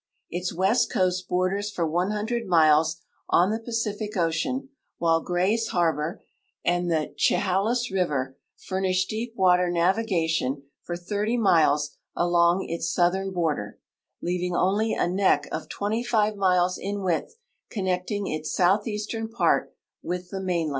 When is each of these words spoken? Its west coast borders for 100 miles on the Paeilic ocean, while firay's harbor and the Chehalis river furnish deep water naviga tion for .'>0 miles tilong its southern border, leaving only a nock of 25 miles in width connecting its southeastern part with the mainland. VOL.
Its 0.31 0.51
west 0.51 0.91
coast 0.91 1.29
borders 1.29 1.69
for 1.69 1.85
100 1.85 2.47
miles 2.47 3.01
on 3.29 3.51
the 3.51 3.59
Paeilic 3.59 4.17
ocean, 4.17 4.69
while 4.97 5.23
firay's 5.23 5.67
harbor 5.67 6.23
and 6.65 6.89
the 6.89 7.13
Chehalis 7.17 7.91
river 7.91 8.35
furnish 8.57 9.05
deep 9.05 9.35
water 9.35 9.69
naviga 9.69 10.27
tion 10.27 10.63
for 10.81 10.95
.'>0 10.95 11.37
miles 11.39 11.97
tilong 12.17 12.65
its 12.67 12.91
southern 12.91 13.29
border, 13.31 13.79
leaving 14.23 14.55
only 14.55 14.91
a 14.93 15.07
nock 15.07 15.45
of 15.51 15.69
25 15.69 16.35
miles 16.35 16.79
in 16.79 17.03
width 17.03 17.35
connecting 17.69 18.25
its 18.25 18.51
southeastern 18.51 19.29
part 19.29 19.71
with 20.01 20.31
the 20.31 20.41
mainland. 20.41 20.69
VOL. 20.69 20.69